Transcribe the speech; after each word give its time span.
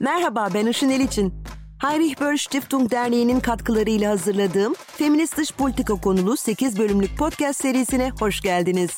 Merhaba 0.00 0.48
ben 0.54 0.66
Işın 0.66 0.90
Eliçin. 0.90 1.34
Heinrich 1.78 2.20
Böll 2.20 2.36
Stiftung 2.36 2.90
Derneği'nin 2.90 3.40
katkılarıyla 3.40 4.10
hazırladığım 4.10 4.74
Feminist 4.74 5.36
Dış 5.36 5.52
Politika 5.52 5.94
konulu 5.94 6.36
8 6.36 6.78
bölümlük 6.78 7.18
podcast 7.18 7.60
serisine 7.60 8.10
hoş 8.20 8.40
geldiniz. 8.40 8.90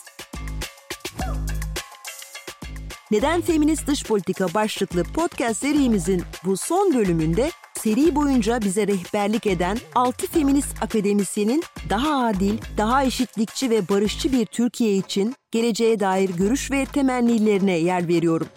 Neden 3.11 3.41
Feminist 3.41 3.87
Dış 3.87 4.05
Politika 4.05 4.55
başlıklı 4.55 5.05
podcast 5.05 5.61
serimizin 5.61 6.23
bu 6.45 6.57
son 6.57 6.95
bölümünde 6.95 7.51
seri 7.79 8.15
boyunca 8.15 8.61
bize 8.61 8.87
rehberlik 8.87 9.47
eden 9.47 9.79
6 9.95 10.27
feminist 10.27 10.83
akademisyenin 10.83 11.63
daha 11.91 12.27
adil, 12.27 12.59
daha 12.77 13.05
eşitlikçi 13.05 13.71
ve 13.71 13.89
barışçı 13.89 14.33
bir 14.33 14.47
Türkiye 14.47 14.97
için 14.97 15.35
geleceğe 15.51 16.01
dair 16.01 16.31
görüş 16.31 16.71
ve 16.71 16.87
temennilerine 16.87 17.79
yer 17.79 18.09
veriyorum 18.09 18.49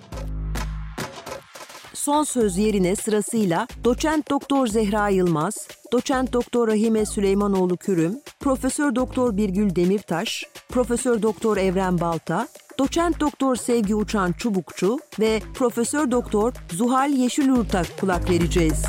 son 2.06 2.24
söz 2.24 2.58
yerine 2.58 2.96
sırasıyla 2.96 3.68
doçent 3.84 4.30
doktor 4.30 4.68
Zehra 4.68 5.10
Yılmaz, 5.10 5.68
doçent 5.94 6.34
doktor 6.34 6.68
Rahime 6.68 7.06
Süleymanoğlu 7.06 7.78
Kürüm, 7.78 8.20
profesör 8.40 8.96
doktor 8.96 9.38
Birgül 9.38 9.76
Demirtaş, 9.76 10.44
profesör 10.70 11.22
doktor 11.22 11.58
Evren 11.58 12.00
Balta, 12.00 12.48
doçent 12.80 13.20
doktor 13.20 13.56
Sevgi 13.56 13.96
Uçan 13.96 14.32
Çubukçu 14.32 14.98
ve 15.20 15.40
profesör 15.54 16.12
doktor 16.12 16.54
Zuhal 16.72 17.12
Yeşilurt'a 17.12 17.82
kulak 18.00 18.30
vereceğiz. 18.30 18.86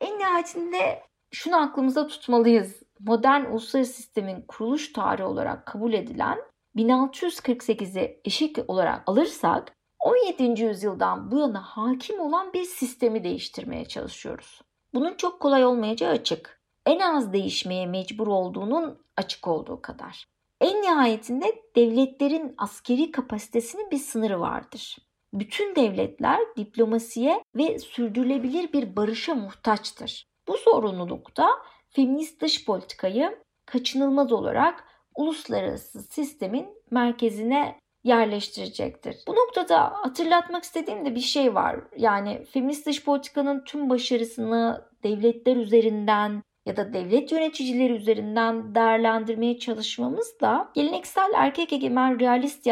En 0.00 0.18
nihayetinde 0.18 1.02
şunu 1.32 1.56
aklımıza 1.56 2.06
tutmalıyız. 2.06 2.82
Modern 3.00 3.44
uluslararası 3.44 3.92
sistemin 3.92 4.44
kuruluş 4.48 4.92
tarihi 4.92 5.24
olarak 5.24 5.66
kabul 5.66 5.92
edilen 5.92 6.38
1648'i 6.76 8.20
eşik 8.24 8.58
olarak 8.68 9.02
alırsak 9.06 9.75
17. 10.06 10.62
yüzyıldan 10.62 11.30
bu 11.30 11.38
yana 11.38 11.62
hakim 11.62 12.20
olan 12.20 12.52
bir 12.52 12.64
sistemi 12.64 13.24
değiştirmeye 13.24 13.84
çalışıyoruz. 13.84 14.60
Bunun 14.94 15.14
çok 15.14 15.40
kolay 15.40 15.64
olmayacağı 15.64 16.10
açık. 16.10 16.60
En 16.86 17.00
az 17.00 17.32
değişmeye 17.32 17.86
mecbur 17.86 18.26
olduğunun 18.26 18.98
açık 19.16 19.48
olduğu 19.48 19.82
kadar. 19.82 20.24
En 20.60 20.82
nihayetinde 20.82 21.62
devletlerin 21.76 22.54
askeri 22.58 23.10
kapasitesinin 23.10 23.90
bir 23.90 23.98
sınırı 23.98 24.40
vardır. 24.40 24.96
Bütün 25.34 25.76
devletler 25.76 26.40
diplomasiye 26.56 27.42
ve 27.56 27.78
sürdürülebilir 27.78 28.72
bir 28.72 28.96
barışa 28.96 29.34
muhtaçtır. 29.34 30.26
Bu 30.48 30.56
zorunlulukta 30.56 31.48
feminist 31.88 32.40
dış 32.40 32.64
politikayı 32.64 33.38
kaçınılmaz 33.66 34.32
olarak 34.32 34.84
uluslararası 35.14 36.02
sistemin 36.02 36.68
merkezine 36.90 37.78
yerleştirecektir. 38.06 39.16
Bu 39.28 39.34
noktada 39.34 39.92
hatırlatmak 39.92 40.64
istediğim 40.64 41.04
de 41.04 41.14
bir 41.14 41.20
şey 41.20 41.54
var. 41.54 41.76
Yani 41.96 42.44
feminist 42.44 42.86
dış 42.86 43.04
politikanın 43.04 43.64
tüm 43.64 43.90
başarısını 43.90 44.84
devletler 45.02 45.56
üzerinden 45.56 46.42
ya 46.66 46.76
da 46.76 46.92
devlet 46.92 47.32
yöneticileri 47.32 47.92
üzerinden 47.92 48.74
değerlendirmeye 48.74 49.58
çalışmamız 49.58 50.40
da 50.40 50.70
geleneksel 50.74 51.32
erkek 51.34 51.72
egemen 51.72 52.20
realist 52.20 52.66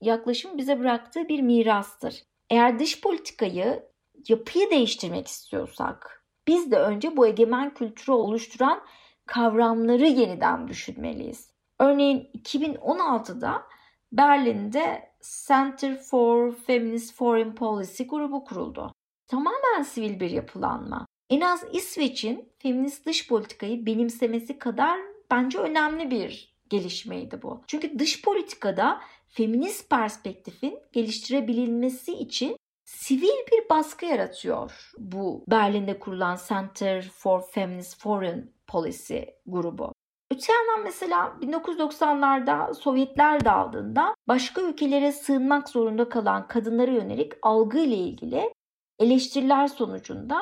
yaklaşım 0.00 0.58
bize 0.58 0.80
bıraktığı 0.80 1.28
bir 1.28 1.40
mirastır. 1.40 2.22
Eğer 2.50 2.78
dış 2.78 3.00
politikayı, 3.00 3.82
yapıyı 4.28 4.70
değiştirmek 4.70 5.26
istiyorsak 5.26 6.24
biz 6.48 6.70
de 6.70 6.78
önce 6.78 7.16
bu 7.16 7.26
egemen 7.26 7.74
kültürü 7.74 8.12
oluşturan 8.12 8.80
kavramları 9.26 10.06
yeniden 10.06 10.68
düşünmeliyiz. 10.68 11.50
Örneğin 11.78 12.30
2016'da 12.34 13.62
Berlin'de 14.12 15.10
Center 15.46 15.96
for 15.96 16.52
Feminist 16.66 17.14
Foreign 17.14 17.54
Policy 17.54 18.02
grubu 18.02 18.44
kuruldu. 18.44 18.92
Tamamen 19.28 19.82
sivil 19.82 20.20
bir 20.20 20.30
yapılanma. 20.30 21.06
En 21.30 21.40
az 21.40 21.64
İsveç'in 21.72 22.52
feminist 22.58 23.06
dış 23.06 23.28
politikayı 23.28 23.86
benimsemesi 23.86 24.58
kadar 24.58 25.00
bence 25.30 25.58
önemli 25.58 26.10
bir 26.10 26.56
gelişmeydi 26.70 27.42
bu. 27.42 27.62
Çünkü 27.66 27.98
dış 27.98 28.22
politikada 28.22 29.00
feminist 29.28 29.90
perspektifin 29.90 30.78
geliştirebilmesi 30.92 32.12
için 32.12 32.56
sivil 32.84 33.46
bir 33.52 33.68
baskı 33.70 34.06
yaratıyor 34.06 34.90
bu 34.98 35.44
Berlin'de 35.50 35.98
kurulan 35.98 36.38
Center 36.48 37.02
for 37.02 37.42
Feminist 37.50 38.00
Foreign 38.00 38.50
Policy 38.66 39.18
grubu. 39.46 39.92
Öte 40.30 40.52
yandan 40.52 40.84
mesela 40.84 41.36
1990'larda 41.42 42.74
Sovyetler 42.74 43.44
dağıldığında 43.44 44.14
başka 44.28 44.62
ülkelere 44.62 45.12
sığınmak 45.12 45.68
zorunda 45.68 46.08
kalan 46.08 46.48
kadınlara 46.48 46.90
yönelik 46.90 47.32
algı 47.42 47.78
ile 47.78 47.96
ilgili 47.96 48.52
eleştiriler 48.98 49.68
sonucunda 49.68 50.40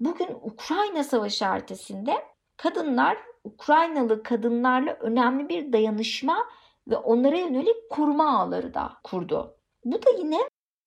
bugün 0.00 0.28
Ukrayna 0.42 1.04
Savaşı 1.04 1.44
ertesinde 1.44 2.24
kadınlar 2.56 3.18
Ukraynalı 3.44 4.22
kadınlarla 4.22 4.96
önemli 5.00 5.48
bir 5.48 5.72
dayanışma 5.72 6.46
ve 6.88 6.96
onlara 6.96 7.36
yönelik 7.38 7.90
koruma 7.90 8.38
ağları 8.38 8.74
da 8.74 8.92
kurdu. 9.04 9.56
Bu 9.84 10.02
da 10.02 10.10
yine 10.18 10.38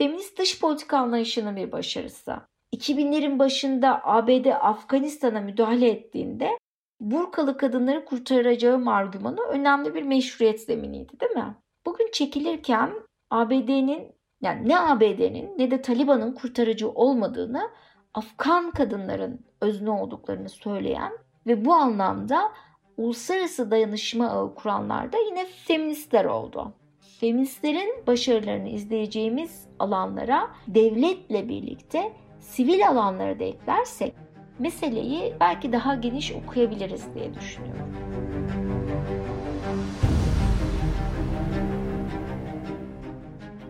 feminist 0.01 0.39
dış 0.39 0.59
politika 0.61 0.97
anlayışının 0.97 1.55
bir 1.55 1.71
başarısı. 1.71 2.35
2000'lerin 2.75 3.39
başında 3.39 4.01
ABD 4.03 4.45
Afganistan'a 4.45 5.41
müdahale 5.41 5.89
ettiğinde 5.89 6.57
burkalı 7.03 7.57
kadınları 7.57 8.05
kurtaracağım 8.05 8.87
argümanı 8.87 9.41
önemli 9.41 9.95
bir 9.95 10.03
meşruiyet 10.03 10.61
zeminiydi 10.61 11.19
değil 11.19 11.31
mi? 11.31 11.55
Bugün 11.85 12.09
çekilirken 12.11 12.93
ABD'nin 13.29 14.15
yani 14.41 14.69
ne 14.69 14.79
ABD'nin 14.79 15.57
ne 15.57 15.71
de 15.71 15.81
Taliban'ın 15.81 16.31
kurtarıcı 16.31 16.89
olmadığını 16.89 17.69
Afgan 18.13 18.71
kadınların 18.71 19.45
özne 19.61 19.89
olduklarını 19.89 20.49
söyleyen 20.49 21.11
ve 21.47 21.65
bu 21.65 21.73
anlamda 21.73 22.51
uluslararası 22.97 23.71
dayanışma 23.71 24.29
ağı 24.29 24.55
kuranlar 24.55 25.13
da 25.13 25.17
yine 25.17 25.45
feministler 25.45 26.25
oldu. 26.25 26.73
Feministlerin 27.19 28.03
başarılarını 28.07 28.69
izleyeceğimiz 28.69 29.67
alanlara 29.79 30.49
devletle 30.67 31.49
birlikte 31.49 32.13
sivil 32.39 32.87
alanları 32.87 33.39
da 33.39 33.43
eklersek 33.43 34.15
meseleyi 34.59 35.33
belki 35.39 35.71
daha 35.71 35.95
geniş 35.95 36.31
okuyabiliriz 36.31 37.03
diye 37.15 37.33
düşünüyorum. 37.33 37.93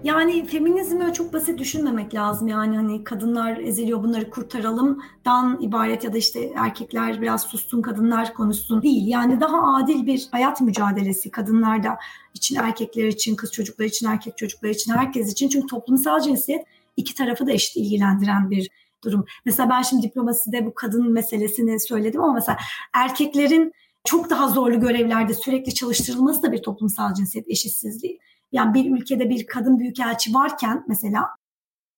Yani 0.03 0.45
feminizmi 0.45 1.13
çok 1.13 1.33
basit 1.33 1.59
düşünmemek 1.59 2.13
lazım. 2.13 2.47
Yani 2.47 2.75
hani 2.75 3.03
kadınlar 3.03 3.57
eziliyor 3.57 4.03
bunları 4.03 4.29
kurtaralımdan 4.29 5.61
ibaret 5.61 6.03
ya 6.03 6.13
da 6.13 6.17
işte 6.17 6.51
erkekler 6.55 7.21
biraz 7.21 7.43
sussun 7.43 7.81
kadınlar 7.81 8.33
konuşsun 8.33 8.81
değil. 8.81 9.07
Yani 9.07 9.41
daha 9.41 9.75
adil 9.75 10.05
bir 10.05 10.27
hayat 10.31 10.61
mücadelesi 10.61 11.31
kadınlar 11.31 11.83
da 11.83 11.97
için 12.33 12.55
erkekler 12.55 13.07
için 13.07 13.35
kız 13.35 13.51
çocuklar 13.51 13.85
için 13.85 14.07
erkek 14.07 14.37
çocuklar 14.37 14.69
için 14.69 14.93
herkes 14.93 15.31
için. 15.31 15.49
Çünkü 15.49 15.67
toplumsal 15.67 16.19
cinsiyet 16.19 16.65
iki 16.97 17.15
tarafı 17.15 17.47
da 17.47 17.51
eşit 17.51 17.77
ilgilendiren 17.77 18.51
bir 18.51 18.69
durum. 19.03 19.25
Mesela 19.45 19.69
ben 19.69 19.81
şimdi 19.81 20.03
diplomaside 20.03 20.65
bu 20.65 20.73
kadın 20.73 21.11
meselesini 21.11 21.79
söyledim 21.79 22.21
ama 22.21 22.33
mesela 22.33 22.57
erkeklerin 22.93 23.71
çok 24.05 24.29
daha 24.29 24.47
zorlu 24.47 24.79
görevlerde 24.79 25.33
sürekli 25.33 25.73
çalıştırılması 25.73 26.43
da 26.43 26.51
bir 26.51 26.61
toplumsal 26.61 27.13
cinsiyet 27.13 27.49
eşitsizliği. 27.49 28.19
Yani 28.51 28.73
bir 28.73 28.91
ülkede 28.91 29.29
bir 29.29 29.47
kadın 29.47 29.79
büyükelçi 29.79 30.33
varken 30.33 30.83
mesela 30.87 31.27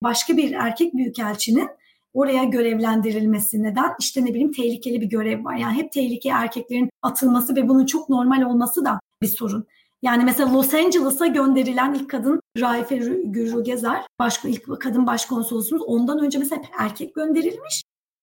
başka 0.02 0.36
bir 0.36 0.52
erkek 0.52 0.94
büyükelçinin 0.94 1.68
oraya 2.14 2.44
görevlendirilmesi 2.44 3.62
neden? 3.62 3.92
İşte 4.00 4.24
ne 4.24 4.28
bileyim 4.28 4.52
tehlikeli 4.52 5.00
bir 5.00 5.06
görev 5.06 5.44
var. 5.44 5.56
Yani 5.56 5.74
hep 5.74 5.92
tehlike 5.92 6.28
erkeklerin 6.28 6.90
atılması 7.02 7.56
ve 7.56 7.68
bunun 7.68 7.86
çok 7.86 8.08
normal 8.08 8.42
olması 8.42 8.84
da 8.84 9.00
bir 9.22 9.26
sorun. 9.26 9.66
Yani 10.02 10.24
mesela 10.24 10.54
Los 10.54 10.74
Angeles'a 10.74 11.26
gönderilen 11.26 11.94
ilk 11.94 12.10
kadın 12.10 12.40
Raife 12.60 12.96
Gürru 13.24 13.64
Gezer, 13.64 14.06
başka, 14.18 14.48
ilk 14.48 14.80
kadın 14.80 15.06
başkonsolosumuz. 15.06 15.82
Ondan 15.86 16.18
önce 16.18 16.38
mesela 16.38 16.62
hep 16.62 16.68
erkek 16.78 17.14
gönderilmiş. 17.14 17.82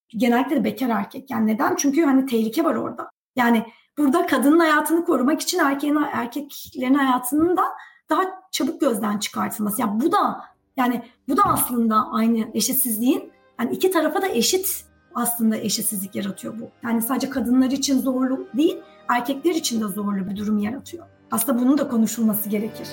Genellikle 0.10 0.56
de 0.56 0.64
bekar 0.64 0.90
erkek. 0.90 1.32
Yani 1.32 1.48
neden? 1.48 1.76
Çünkü 1.76 2.04
hani 2.04 2.26
tehlike 2.26 2.64
var 2.64 2.76
orada. 2.76 3.10
Yani 3.36 3.66
burada 3.98 4.26
kadının 4.26 4.60
hayatını 4.60 5.06
korumak 5.06 5.42
için 5.42 5.60
erkeğin 5.60 5.96
erkeklerin 5.96 6.94
hayatının 6.94 7.58
da 7.58 7.64
daha 8.10 8.24
çabuk 8.52 8.82
gözden 8.82 9.18
çıkartılması. 9.18 9.82
Yani 9.82 10.02
bu 10.02 10.12
da 10.12 10.42
yani 10.78 11.04
bu 11.30 11.38
da 11.38 11.44
aslında 11.46 12.08
aynı 12.12 12.48
eşitsizliğin 12.54 13.32
yani 13.60 13.76
iki 13.76 13.92
tarafa 13.92 14.22
da 14.22 14.28
eşit 14.28 14.86
aslında 15.16 15.58
eşitsizlik 15.58 16.16
yaratıyor 16.16 16.60
bu. 16.60 16.70
Yani 16.84 17.02
sadece 17.02 17.30
kadınlar 17.30 17.72
için 17.72 18.00
zorlu 18.00 18.48
değil, 18.58 18.78
erkekler 19.10 19.56
için 19.56 19.82
de 19.82 19.86
zorlu 19.86 20.30
bir 20.30 20.38
durum 20.38 20.58
yaratıyor. 20.58 21.06
Aslında 21.32 21.60
bunun 21.60 21.78
da 21.78 21.88
konuşulması 21.88 22.50
gerekir. 22.50 22.88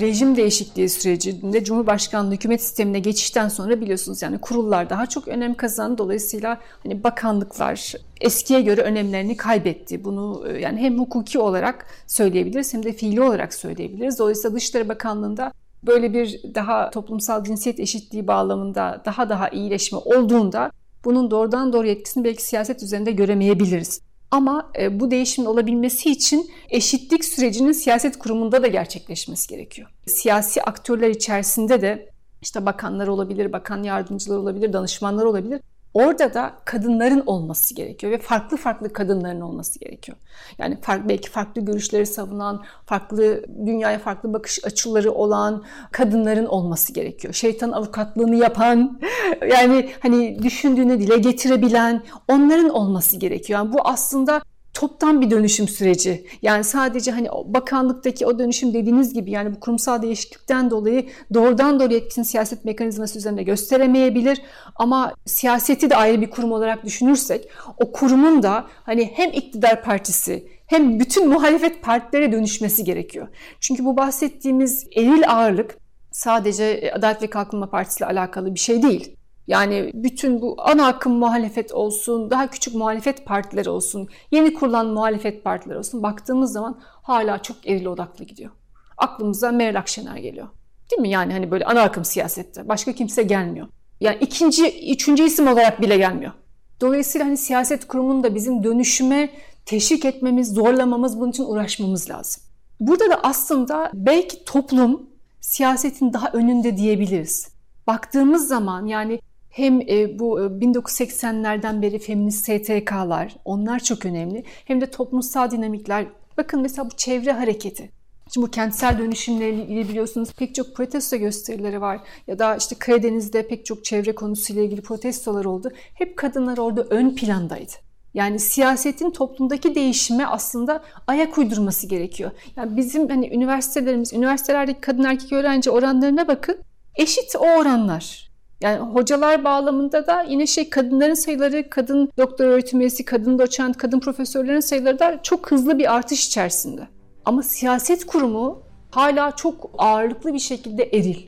rejim 0.00 0.36
değişikliği 0.36 0.88
sürecinde 0.88 1.64
Cumhurbaşkanlığı 1.64 2.32
hükümet 2.32 2.62
sistemine 2.62 2.98
geçişten 2.98 3.48
sonra 3.48 3.80
biliyorsunuz 3.80 4.22
yani 4.22 4.38
kurullar 4.38 4.90
daha 4.90 5.06
çok 5.06 5.28
önem 5.28 5.54
kazandı. 5.54 5.98
Dolayısıyla 5.98 6.60
hani 6.82 7.04
bakanlıklar 7.04 7.92
eskiye 8.20 8.60
göre 8.60 8.80
önemlerini 8.80 9.36
kaybetti. 9.36 10.04
Bunu 10.04 10.44
e, 10.48 10.60
yani 10.60 10.80
hem 10.80 10.98
hukuki 10.98 11.38
olarak 11.38 11.86
söyleyebiliriz 12.06 12.74
hem 12.74 12.82
de 12.82 12.92
fiili 12.92 13.22
olarak 13.22 13.54
söyleyebiliriz. 13.54 14.18
Dolayısıyla 14.18 14.56
Dışişleri 14.56 14.88
Bakanlığı'nda 14.88 15.52
böyle 15.86 16.14
bir 16.14 16.40
daha 16.54 16.90
toplumsal 16.90 17.44
cinsiyet 17.44 17.80
eşitliği 17.80 18.26
bağlamında 18.26 19.02
daha 19.04 19.28
daha 19.28 19.48
iyileşme 19.48 19.98
olduğunda 19.98 20.70
bunun 21.04 21.30
doğrudan 21.30 21.72
doğru 21.72 21.88
etkisini 21.88 22.24
belki 22.24 22.44
siyaset 22.44 22.82
üzerinde 22.82 23.12
göremeyebiliriz. 23.12 24.00
Ama 24.30 24.72
e, 24.78 25.00
bu 25.00 25.10
değişimin 25.10 25.46
olabilmesi 25.46 26.10
için 26.10 26.50
eşitlik 26.70 27.24
sürecinin 27.24 27.72
siyaset 27.72 28.18
kurumunda 28.18 28.62
da 28.62 28.66
gerçekleşmesi 28.66 29.48
gerekiyor. 29.48 29.88
Siyasi 30.06 30.62
aktörler 30.62 31.10
içerisinde 31.10 31.82
de 31.82 32.10
işte 32.42 32.66
bakanlar 32.66 33.06
olabilir, 33.06 33.52
bakan 33.52 33.82
yardımcılar 33.82 34.36
olabilir, 34.36 34.72
danışmanlar 34.72 35.24
olabilir. 35.24 35.60
Orada 35.96 36.34
da 36.34 36.52
kadınların 36.64 37.22
olması 37.26 37.74
gerekiyor 37.74 38.12
ve 38.12 38.18
farklı 38.18 38.56
farklı 38.56 38.92
kadınların 38.92 39.40
olması 39.40 39.78
gerekiyor. 39.78 40.18
Yani 40.58 40.80
fark, 40.80 41.08
belki 41.08 41.30
farklı 41.30 41.60
görüşleri 41.60 42.06
savunan, 42.06 42.64
farklı 42.86 43.44
dünyaya 43.66 43.98
farklı 43.98 44.32
bakış 44.32 44.64
açıları 44.64 45.12
olan 45.12 45.64
kadınların 45.92 46.46
olması 46.46 46.92
gerekiyor. 46.92 47.34
Şeytan 47.34 47.72
avukatlığını 47.72 48.36
yapan, 48.36 49.00
yani 49.50 49.90
hani 50.00 50.42
düşündüğünü 50.42 51.00
dile 51.00 51.18
getirebilen 51.18 52.02
onların 52.28 52.68
olması 52.68 53.16
gerekiyor. 53.16 53.58
Yani 53.58 53.72
bu 53.72 53.78
aslında 53.84 54.42
toptan 54.76 55.20
bir 55.20 55.30
dönüşüm 55.30 55.68
süreci. 55.68 56.26
Yani 56.42 56.64
sadece 56.64 57.10
hani 57.10 57.28
bakanlıktaki 57.44 58.26
o 58.26 58.38
dönüşüm 58.38 58.74
dediğiniz 58.74 59.14
gibi 59.14 59.30
yani 59.30 59.54
bu 59.54 59.60
kurumsal 59.60 60.02
değişiklikten 60.02 60.70
dolayı 60.70 61.06
doğrudan 61.34 61.80
doğruya 61.80 61.98
etkisini 61.98 62.24
siyaset 62.24 62.64
mekanizması 62.64 63.18
üzerinde 63.18 63.42
gösteremeyebilir. 63.42 64.42
Ama 64.76 65.14
siyaseti 65.26 65.90
de 65.90 65.96
ayrı 65.96 66.20
bir 66.20 66.30
kurum 66.30 66.52
olarak 66.52 66.84
düşünürsek 66.84 67.48
o 67.78 67.92
kurumun 67.92 68.42
da 68.42 68.66
hani 68.84 69.12
hem 69.14 69.32
iktidar 69.32 69.82
partisi 69.82 70.48
hem 70.66 71.00
bütün 71.00 71.28
muhalefet 71.28 71.82
partilere 71.82 72.32
dönüşmesi 72.32 72.84
gerekiyor. 72.84 73.28
Çünkü 73.60 73.84
bu 73.84 73.96
bahsettiğimiz 73.96 74.86
eril 74.96 75.30
ağırlık 75.30 75.78
sadece 76.12 76.92
Adalet 76.94 77.22
ve 77.22 77.26
Kalkınma 77.26 77.70
Partisi 77.70 77.98
ile 77.98 78.06
alakalı 78.06 78.54
bir 78.54 78.60
şey 78.60 78.82
değil. 78.82 79.16
Yani 79.46 79.90
bütün 79.94 80.42
bu 80.42 80.56
ana 80.58 80.86
akım 80.86 81.12
muhalefet 81.12 81.72
olsun, 81.72 82.30
daha 82.30 82.50
küçük 82.50 82.74
muhalefet 82.74 83.26
partileri 83.26 83.70
olsun, 83.70 84.08
yeni 84.30 84.54
kurulan 84.54 84.86
muhalefet 84.86 85.44
partileri 85.44 85.78
olsun 85.78 86.02
baktığımız 86.02 86.52
zaman 86.52 86.80
hala 86.82 87.42
çok 87.42 87.66
eril 87.66 87.86
odaklı 87.86 88.24
gidiyor. 88.24 88.50
Aklımıza 88.96 89.52
Meral 89.52 89.78
Akşener 89.78 90.16
geliyor. 90.16 90.48
Değil 90.90 91.02
mi? 91.02 91.08
Yani 91.08 91.32
hani 91.32 91.50
böyle 91.50 91.64
ana 91.64 91.82
akım 91.82 92.04
siyasette. 92.04 92.68
Başka 92.68 92.92
kimse 92.92 93.22
gelmiyor. 93.22 93.66
Yani 94.00 94.18
ikinci, 94.20 94.92
üçüncü 94.92 95.22
isim 95.22 95.46
olarak 95.46 95.82
bile 95.82 95.96
gelmiyor. 95.96 96.32
Dolayısıyla 96.80 97.26
hani 97.26 97.36
siyaset 97.36 97.86
kurumunda 97.86 98.34
bizim 98.34 98.64
dönüşüme 98.64 99.30
teşvik 99.66 100.04
etmemiz, 100.04 100.54
zorlamamız, 100.54 101.20
bunun 101.20 101.30
için 101.30 101.44
uğraşmamız 101.44 102.10
lazım. 102.10 102.42
Burada 102.80 103.10
da 103.10 103.20
aslında 103.22 103.90
belki 103.94 104.44
toplum 104.44 105.10
siyasetin 105.40 106.12
daha 106.12 106.28
önünde 106.32 106.76
diyebiliriz. 106.76 107.48
Baktığımız 107.86 108.48
zaman 108.48 108.86
yani 108.86 109.20
hem 109.56 109.80
e, 109.80 110.18
bu 110.18 110.40
1980'lerden 110.40 111.78
e, 111.78 111.82
beri 111.82 111.98
feminist 111.98 112.44
STK'lar 112.44 113.36
onlar 113.44 113.80
çok 113.80 114.06
önemli. 114.06 114.44
Hem 114.64 114.80
de 114.80 114.90
toplumsal 114.90 115.50
dinamikler. 115.50 116.06
Bakın 116.36 116.60
mesela 116.60 116.90
bu 116.90 116.96
çevre 116.96 117.32
hareketi. 117.32 117.90
Şimdi 118.34 118.46
bu 118.46 118.50
kentsel 118.50 118.98
dönüşümle 118.98 119.50
ilgili 119.50 119.88
biliyorsunuz 119.88 120.32
pek 120.32 120.54
çok 120.54 120.76
protesto 120.76 121.16
gösterileri 121.16 121.80
var. 121.80 122.00
Ya 122.26 122.38
da 122.38 122.56
işte 122.56 122.76
Karadeniz'de 122.78 123.48
pek 123.48 123.66
çok 123.66 123.84
çevre 123.84 124.14
konusuyla 124.14 124.62
ilgili 124.62 124.82
protestolar 124.82 125.44
oldu. 125.44 125.70
Hep 125.94 126.16
kadınlar 126.16 126.58
orada 126.58 126.82
ön 126.82 127.14
plandaydı. 127.14 127.72
Yani 128.14 128.38
siyasetin 128.38 129.10
toplumdaki 129.10 129.74
değişime 129.74 130.26
aslında 130.26 130.82
ayak 131.06 131.38
uydurması 131.38 131.86
gerekiyor. 131.86 132.30
Yani 132.56 132.76
bizim 132.76 133.08
hani 133.08 133.34
üniversitelerimiz, 133.34 134.12
üniversitelerdeki 134.12 134.80
kadın 134.80 135.04
erkek 135.04 135.32
öğrenci 135.32 135.70
oranlarına 135.70 136.28
bakın. 136.28 136.58
Eşit 136.96 137.36
o 137.36 137.58
oranlar. 137.58 138.25
Yani 138.60 138.78
hocalar 138.78 139.44
bağlamında 139.44 140.06
da 140.06 140.22
yine 140.22 140.46
şey 140.46 140.70
kadınların 140.70 141.14
sayıları, 141.14 141.70
kadın 141.70 142.12
doktor 142.18 142.44
öğretim 142.44 142.80
üyesi, 142.80 143.04
kadın 143.04 143.38
doçent, 143.38 143.76
kadın 143.76 144.00
profesörlerin 144.00 144.60
sayıları 144.60 144.98
da 144.98 145.22
çok 145.22 145.50
hızlı 145.50 145.78
bir 145.78 145.94
artış 145.94 146.26
içerisinde. 146.26 146.88
Ama 147.24 147.42
siyaset 147.42 148.06
kurumu 148.06 148.62
hala 148.90 149.36
çok 149.36 149.70
ağırlıklı 149.78 150.34
bir 150.34 150.38
şekilde 150.38 150.84
eril. 150.84 151.18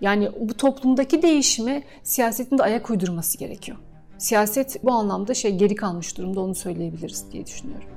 Yani 0.00 0.30
bu 0.40 0.54
toplumdaki 0.54 1.22
değişime 1.22 1.82
siyasetin 2.02 2.58
de 2.58 2.62
ayak 2.62 2.90
uydurması 2.90 3.38
gerekiyor. 3.38 3.78
Siyaset 4.18 4.84
bu 4.84 4.92
anlamda 4.92 5.34
şey 5.34 5.56
geri 5.56 5.74
kalmış 5.74 6.18
durumda 6.18 6.40
onu 6.40 6.54
söyleyebiliriz 6.54 7.24
diye 7.32 7.46
düşünüyorum. 7.46 7.88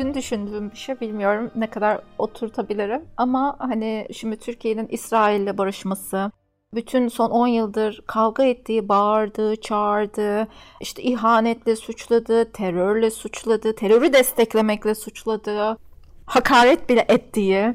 Dün 0.00 0.14
düşündüğüm 0.14 0.70
bir 0.70 0.76
şey 0.76 1.00
bilmiyorum 1.00 1.50
ne 1.54 1.70
kadar 1.70 2.00
oturtabilirim 2.18 3.02
ama 3.16 3.56
hani 3.58 4.06
şimdi 4.12 4.36
Türkiye'nin 4.36 4.88
İsrail'le 4.88 5.58
barışması, 5.58 6.30
bütün 6.74 7.08
son 7.08 7.30
10 7.30 7.46
yıldır 7.46 8.02
kavga 8.06 8.44
ettiği, 8.44 8.88
bağırdığı, 8.88 9.56
çağırdığı, 9.56 10.48
işte 10.80 11.02
ihanetle 11.02 11.76
suçladığı, 11.76 12.52
terörle 12.52 13.10
suçladığı, 13.10 13.74
terörü 13.74 14.12
desteklemekle 14.12 14.94
suçladığı, 14.94 15.78
hakaret 16.26 16.88
bile 16.88 17.04
ettiği 17.08 17.74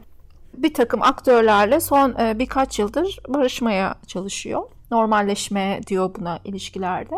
bir 0.53 0.73
takım 0.73 1.01
aktörlerle 1.01 1.79
son 1.79 2.15
e, 2.19 2.39
birkaç 2.39 2.79
yıldır 2.79 3.19
barışmaya 3.27 3.95
çalışıyor. 4.07 4.63
Normalleşme 4.91 5.79
diyor 5.87 6.15
buna 6.19 6.39
ilişkilerde. 6.45 7.15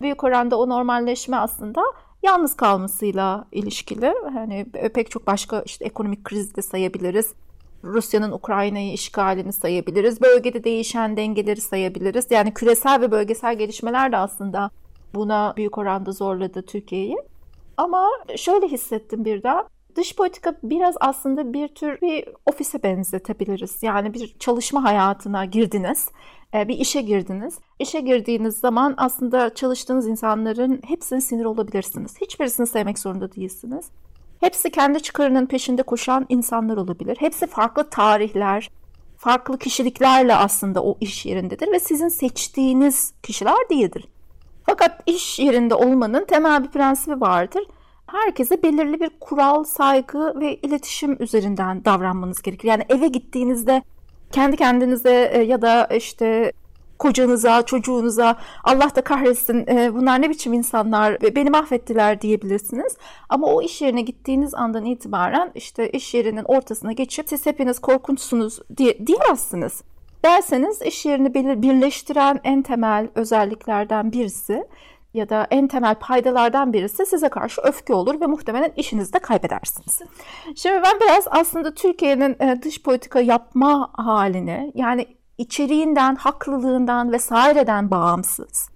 Büyük 0.00 0.24
oranda 0.24 0.58
o 0.58 0.68
normalleşme 0.68 1.36
aslında 1.36 1.82
yalnız 2.22 2.56
kalmasıyla 2.56 3.44
ilişkili. 3.52 4.14
Hani 4.32 4.66
pek 4.94 5.10
çok 5.10 5.26
başka 5.26 5.62
işte 5.62 5.84
ekonomik 5.84 6.24
kriz 6.24 6.56
de 6.56 6.62
sayabiliriz. 6.62 7.34
Rusya'nın 7.84 8.32
Ukrayna'yı 8.32 8.92
işgalini 8.92 9.52
sayabiliriz. 9.52 10.20
Bölgede 10.20 10.64
değişen 10.64 11.16
dengeleri 11.16 11.60
sayabiliriz. 11.60 12.26
Yani 12.30 12.54
küresel 12.54 13.00
ve 13.00 13.10
bölgesel 13.10 13.58
gelişmeler 13.58 14.12
de 14.12 14.16
aslında 14.16 14.70
buna 15.14 15.54
büyük 15.56 15.78
oranda 15.78 16.12
zorladı 16.12 16.62
Türkiye'yi. 16.62 17.16
Ama 17.76 18.08
şöyle 18.36 18.68
hissettim 18.68 19.24
birden. 19.24 19.64
Dış 19.96 20.16
politika 20.16 20.54
biraz 20.62 20.94
aslında 21.00 21.52
bir 21.52 21.68
tür 21.68 22.00
bir 22.00 22.28
ofise 22.46 22.82
benzetebiliriz. 22.82 23.82
Yani 23.82 24.14
bir 24.14 24.36
çalışma 24.38 24.84
hayatına 24.84 25.44
girdiniz 25.44 26.08
bir 26.54 26.78
işe 26.78 27.00
girdiniz. 27.00 27.58
İşe 27.78 28.00
girdiğiniz 28.00 28.56
zaman 28.56 28.94
aslında 28.96 29.54
çalıştığınız 29.54 30.08
insanların 30.08 30.80
hepsine 30.86 31.20
sinir 31.20 31.44
olabilirsiniz. 31.44 32.20
Hiçbirisini 32.20 32.66
sevmek 32.66 32.98
zorunda 32.98 33.32
değilsiniz. 33.32 33.86
Hepsi 34.40 34.70
kendi 34.70 35.02
çıkarının 35.02 35.46
peşinde 35.46 35.82
koşan 35.82 36.26
insanlar 36.28 36.76
olabilir. 36.76 37.16
Hepsi 37.20 37.46
farklı 37.46 37.90
tarihler, 37.90 38.70
farklı 39.16 39.58
kişiliklerle 39.58 40.34
aslında 40.34 40.82
o 40.82 40.96
iş 41.00 41.26
yerindedir 41.26 41.72
ve 41.72 41.80
sizin 41.80 42.08
seçtiğiniz 42.08 43.12
kişiler 43.22 43.68
değildir. 43.70 44.04
Fakat 44.66 45.02
iş 45.06 45.38
yerinde 45.38 45.74
olmanın 45.74 46.24
temel 46.24 46.64
bir 46.64 46.68
prensibi 46.68 47.20
vardır. 47.20 47.62
Herkese 48.06 48.62
belirli 48.62 49.00
bir 49.00 49.10
kural, 49.20 49.64
saygı 49.64 50.40
ve 50.40 50.56
iletişim 50.56 51.16
üzerinden 51.22 51.84
davranmanız 51.84 52.42
gerekir. 52.42 52.68
Yani 52.68 52.84
eve 52.88 53.08
gittiğinizde 53.08 53.82
kendi 54.32 54.56
kendinize 54.56 55.30
e, 55.32 55.42
ya 55.42 55.62
da 55.62 55.86
işte 55.86 56.52
kocanıza, 56.98 57.62
çocuğunuza 57.62 58.36
Allah 58.64 58.94
da 58.96 59.00
kahretsin 59.00 59.66
e, 59.68 59.94
bunlar 59.94 60.22
ne 60.22 60.30
biçim 60.30 60.52
insanlar 60.52 61.20
beni 61.20 61.50
mahvettiler 61.50 62.20
diyebilirsiniz. 62.20 62.96
Ama 63.28 63.46
o 63.46 63.62
iş 63.62 63.82
yerine 63.82 64.02
gittiğiniz 64.02 64.54
andan 64.54 64.84
itibaren 64.84 65.50
işte 65.54 65.90
iş 65.90 66.14
yerinin 66.14 66.44
ortasına 66.44 66.92
geçip 66.92 67.28
siz 67.28 67.46
hepiniz 67.46 67.78
korkunçsunuz 67.78 68.58
diye, 68.76 69.06
diyemezsiniz. 69.06 69.82
Derseniz 70.24 70.82
iş 70.82 71.06
yerini 71.06 71.34
birleştiren 71.62 72.40
en 72.44 72.62
temel 72.62 73.08
özelliklerden 73.14 74.12
birisi 74.12 74.64
ya 75.14 75.28
da 75.28 75.46
en 75.50 75.68
temel 75.68 75.94
paydalardan 75.94 76.72
birisi 76.72 77.06
size 77.06 77.28
karşı 77.28 77.60
öfke 77.60 77.94
olur 77.94 78.20
ve 78.20 78.26
muhtemelen 78.26 78.72
işinizi 78.76 79.12
de 79.12 79.18
kaybedersiniz. 79.18 80.00
Şimdi 80.56 80.82
ben 80.84 81.00
biraz 81.00 81.24
aslında 81.30 81.74
Türkiye'nin 81.74 82.36
e, 82.40 82.62
dış 82.62 82.82
politika 82.82 83.20
yapma 83.20 83.90
halini 83.92 84.72
yani 84.74 85.06
içeriğinden, 85.38 86.16
haklılığından 86.16 87.12
vesaireden 87.12 87.90
bağımsız 87.90 88.72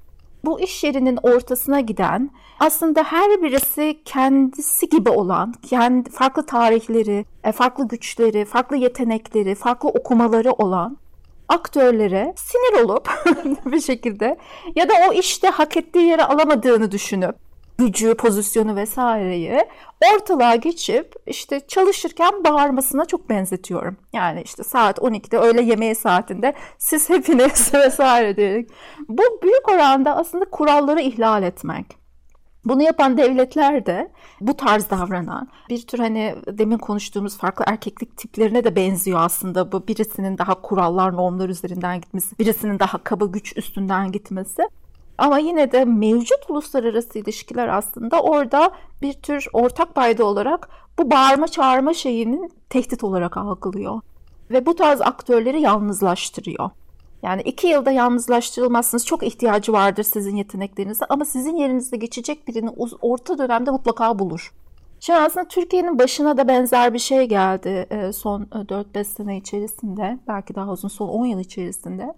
bu 0.46 0.60
iş 0.60 0.84
yerinin 0.84 1.18
ortasına 1.22 1.80
giden 1.80 2.30
aslında 2.60 3.02
her 3.02 3.42
birisi 3.42 4.00
kendisi 4.04 4.88
gibi 4.88 5.10
olan, 5.10 5.52
kendi 5.52 6.10
farklı 6.10 6.46
tarihleri, 6.46 7.24
e, 7.44 7.52
farklı 7.52 7.88
güçleri, 7.88 8.44
farklı 8.44 8.76
yetenekleri, 8.76 9.54
farklı 9.54 9.88
okumaları 9.88 10.52
olan 10.52 10.96
aktörlere 11.48 12.34
sinir 12.36 12.84
olup 12.84 13.10
bir 13.66 13.80
şekilde 13.80 14.36
ya 14.74 14.88
da 14.88 14.92
o 15.08 15.12
işte 15.12 15.48
hak 15.48 15.76
ettiği 15.76 16.06
yere 16.06 16.24
alamadığını 16.24 16.90
düşünüp 16.90 17.36
gücü, 17.78 18.14
pozisyonu 18.14 18.76
vesaireyi 18.76 19.60
ortalığa 20.14 20.56
geçip 20.56 21.14
işte 21.26 21.60
çalışırken 21.68 22.44
bağırmasına 22.44 23.04
çok 23.04 23.30
benzetiyorum. 23.30 23.96
Yani 24.12 24.42
işte 24.42 24.62
saat 24.64 24.98
12'de 24.98 25.38
öğle 25.38 25.62
yemeği 25.62 25.94
saatinde 25.94 26.54
siz 26.78 27.10
hepiniz 27.10 27.74
vesaire 27.74 28.36
diyerek. 28.36 28.70
Bu 29.08 29.22
büyük 29.42 29.68
oranda 29.68 30.16
aslında 30.16 30.44
kuralları 30.44 31.00
ihlal 31.00 31.42
etmek. 31.42 32.05
Bunu 32.66 32.82
yapan 32.82 33.16
devletler 33.16 33.86
de 33.86 34.10
bu 34.40 34.56
tarz 34.56 34.90
davranan 34.90 35.48
bir 35.68 35.86
tür 35.86 35.98
hani 35.98 36.34
demin 36.48 36.78
konuştuğumuz 36.78 37.38
farklı 37.38 37.64
erkeklik 37.68 38.16
tiplerine 38.16 38.64
de 38.64 38.76
benziyor 38.76 39.20
aslında 39.22 39.72
bu 39.72 39.88
birisinin 39.88 40.38
daha 40.38 40.62
kurallar 40.62 41.16
normlar 41.16 41.48
üzerinden 41.48 42.00
gitmesi, 42.00 42.38
birisinin 42.38 42.78
daha 42.78 42.98
kaba 42.98 43.26
güç 43.26 43.56
üstünden 43.56 44.12
gitmesi. 44.12 44.62
Ama 45.18 45.38
yine 45.38 45.72
de 45.72 45.84
mevcut 45.84 46.50
uluslararası 46.50 47.18
ilişkiler 47.18 47.68
aslında 47.68 48.22
orada 48.22 48.70
bir 49.02 49.12
tür 49.12 49.46
ortak 49.52 49.94
payda 49.94 50.24
olarak 50.24 50.68
bu 50.98 51.10
bağırma 51.10 51.48
çağırma 51.48 51.94
şeyinin 51.94 52.52
tehdit 52.70 53.04
olarak 53.04 53.36
algılıyor. 53.36 54.00
Ve 54.50 54.66
bu 54.66 54.74
tarz 54.74 55.00
aktörleri 55.00 55.60
yalnızlaştırıyor. 55.60 56.70
Yani 57.22 57.42
iki 57.42 57.66
yılda 57.66 57.90
yalnızlaştırılmazsınız. 57.90 59.06
Çok 59.06 59.22
ihtiyacı 59.22 59.72
vardır 59.72 60.02
sizin 60.02 60.36
yeteneklerinize 60.36 61.04
ama 61.08 61.24
sizin 61.24 61.56
yerinizde 61.56 61.96
geçecek 61.96 62.48
birini 62.48 62.70
orta 63.02 63.38
dönemde 63.38 63.70
mutlaka 63.70 64.18
bulur. 64.18 64.52
Şimdi 65.00 65.18
aslında 65.18 65.48
Türkiye'nin 65.48 65.98
başına 65.98 66.36
da 66.36 66.48
benzer 66.48 66.94
bir 66.94 66.98
şey 66.98 67.24
geldi 67.24 67.86
e, 67.90 68.12
son 68.12 68.42
4-5 68.42 68.98
e, 68.98 69.04
sene 69.04 69.36
içerisinde. 69.36 70.18
Belki 70.28 70.54
daha 70.54 70.72
uzun 70.72 70.88
son 70.88 71.08
10 71.08 71.26
yıl 71.26 71.40
içerisinde. 71.40 72.14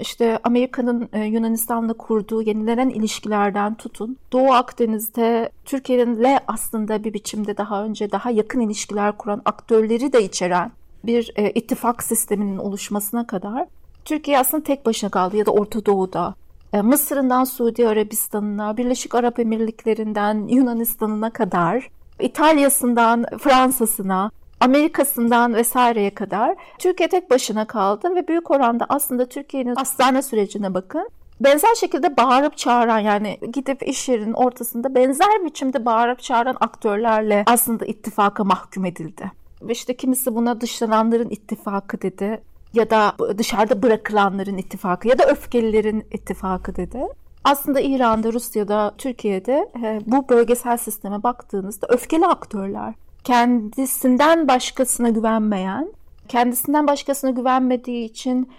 İşte 0.00 0.38
Amerika'nın 0.44 1.08
e, 1.12 1.24
Yunanistan'la 1.24 1.92
kurduğu 1.92 2.42
yenilenen 2.42 2.88
ilişkilerden 2.88 3.74
tutun. 3.74 4.16
Doğu 4.32 4.52
Akdeniz'de 4.52 5.50
Türkiye'nin 5.64 6.38
aslında 6.46 7.04
bir 7.04 7.14
biçimde 7.14 7.56
daha 7.56 7.84
önce 7.84 8.10
daha 8.10 8.30
yakın 8.30 8.60
ilişkiler 8.60 9.18
kuran 9.18 9.42
aktörleri 9.44 10.12
de 10.12 10.24
içeren 10.24 10.72
bir 11.04 11.32
ittifak 11.54 12.02
sisteminin 12.02 12.58
oluşmasına 12.58 13.26
kadar 13.26 13.66
Türkiye 14.06 14.38
aslında 14.38 14.62
tek 14.62 14.86
başına 14.86 15.10
kaldı 15.10 15.36
ya 15.36 15.46
da 15.46 15.50
Orta 15.50 15.86
Doğu'da. 15.86 16.34
E, 16.72 16.82
Mısır'ından 16.82 17.44
Suudi 17.44 17.88
Arabistan'ına, 17.88 18.76
Birleşik 18.76 19.14
Arap 19.14 19.38
Emirlikleri'nden 19.38 20.48
Yunanistan'ına 20.48 21.30
kadar, 21.30 21.90
İtalya'sından 22.20 23.24
Fransa'sına, 23.38 24.30
Amerika'sından 24.60 25.54
vesaireye 25.54 26.14
kadar 26.14 26.56
Türkiye 26.78 27.08
tek 27.08 27.30
başına 27.30 27.66
kaldı 27.66 28.14
ve 28.14 28.28
büyük 28.28 28.50
oranda 28.50 28.86
aslında 28.88 29.28
Türkiye'nin 29.28 29.74
hastane 29.74 30.22
sürecine 30.22 30.74
bakın. 30.74 31.08
Benzer 31.40 31.74
şekilde 31.74 32.16
bağırıp 32.16 32.56
çağıran 32.56 32.98
yani 32.98 33.38
gidip 33.52 33.88
iş 33.88 34.08
yerinin 34.08 34.32
ortasında 34.32 34.94
benzer 34.94 35.44
biçimde 35.44 35.84
bağırıp 35.84 36.22
çağıran 36.22 36.56
aktörlerle 36.60 37.44
aslında 37.46 37.86
ittifaka 37.86 38.44
mahkum 38.44 38.84
edildi. 38.84 39.32
Ve 39.62 39.72
işte 39.72 39.96
kimisi 39.96 40.34
buna 40.34 40.60
dışlananların 40.60 41.30
ittifakı 41.30 42.02
dedi 42.02 42.40
ya 42.76 42.90
da 42.90 43.14
dışarıda 43.38 43.82
bırakılanların 43.82 44.58
ittifakı 44.58 45.08
ya 45.08 45.18
da 45.18 45.26
öfkelilerin 45.26 46.04
ittifakı 46.12 46.76
dedi. 46.76 47.06
Aslında 47.44 47.80
İran'da, 47.80 48.32
Rusya'da, 48.32 48.94
Türkiye'de 48.98 49.68
e, 49.82 50.00
bu 50.06 50.28
bölgesel 50.28 50.76
sisteme 50.76 51.22
baktığınızda 51.22 51.86
öfkeli 51.90 52.26
aktörler. 52.26 52.94
Kendisinden 53.24 54.48
başkasına 54.48 55.08
güvenmeyen, 55.08 55.92
kendisinden 56.28 56.86
başkasına 56.86 57.30
güvenmediği 57.30 58.04
için 58.04 58.50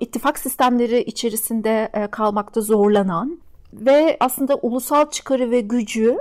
ittifak 0.00 0.38
sistemleri 0.38 1.00
içerisinde 1.00 1.88
e, 1.94 2.06
kalmakta 2.06 2.60
zorlanan 2.60 3.38
ve 3.72 4.16
aslında 4.20 4.56
ulusal 4.56 5.10
çıkarı 5.10 5.50
ve 5.50 5.60
gücü 5.60 6.18